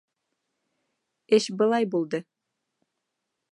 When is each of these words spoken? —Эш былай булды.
—Эш 1.37 1.49
былай 1.61 1.87
булды. 1.97 2.23